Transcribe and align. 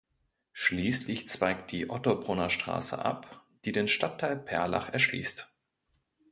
Schließlich 0.53 1.27
zweigt 1.27 1.71
die 1.71 1.91
"Ottobrunner 1.91 2.49
Straße" 2.49 3.05
ab, 3.05 3.45
die 3.65 3.71
den 3.71 3.87
Stadtteil 3.87 4.35
Perlach 4.35 4.89
erschließt. 4.91 5.53